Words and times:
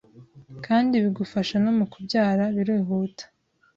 kandi 0.65 0.93
bigufasha 1.03 1.55
no 1.63 1.71
mu 1.77 1.85
kubyara 1.91 2.43
birihuta.” 2.55 3.25